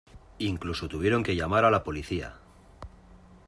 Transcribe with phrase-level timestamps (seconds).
[0.39, 2.33] Incluso tuvieron que llamar a la policía.